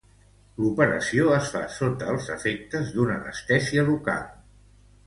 L'operació 0.61 1.27
es 1.35 1.51
fa 1.57 1.61
sota 1.75 2.09
els 2.15 2.33
efectes 2.37 2.91
d'una 2.97 3.21
anestèsia 3.21 3.87
local. 3.93 4.27